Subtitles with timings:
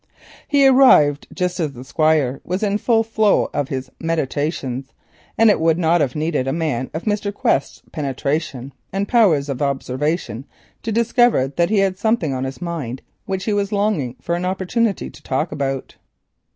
[0.47, 4.91] He arrived just as the Squire was in the full flow of his meditations,
[5.37, 7.31] and it would not have needed a man of Mr.
[7.31, 10.45] Quest's penetration and powers of observation
[10.81, 14.43] to discover that he had something on his mind which he was longing for an
[14.43, 15.95] opportunity to talk about.